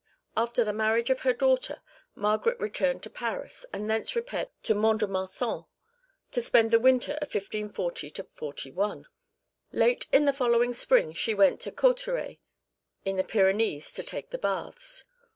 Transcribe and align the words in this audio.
(1) 0.33 0.41
After 0.45 0.63
the 0.63 0.73
marriage 0.73 1.11
of 1.11 1.19
her 1.19 1.31
daughter 1.31 1.83
Margaret 2.15 2.59
returned 2.59 3.03
to 3.03 3.09
Paris, 3.11 3.67
and 3.71 3.87
thence 3.87 4.15
repaired 4.15 4.49
to 4.63 4.73
Mont 4.73 5.01
de 5.01 5.07
Marsan 5.07 5.67
to 6.31 6.41
spend 6.41 6.71
the 6.71 6.79
winter 6.79 7.19
of 7.21 7.31
1540 7.31 8.11
41. 8.33 9.05
Late 9.71 10.07
in 10.11 10.25
the 10.25 10.33
following 10.33 10.73
spring 10.73 11.13
she 11.13 11.35
went 11.35 11.59
to 11.61 11.71
Cauterets 11.71 12.39
in 13.05 13.15
the 13.17 13.23
Pyrenees 13.23 13.93
to 13.93 14.01
take 14.01 14.31
the 14.31 14.39
baths. 14.39 15.03